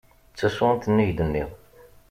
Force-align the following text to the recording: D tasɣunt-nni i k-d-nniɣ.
D 0.31 0.35
tasɣunt-nni 0.37 1.03
i 1.07 1.11
k-d-nniɣ. 1.11 1.49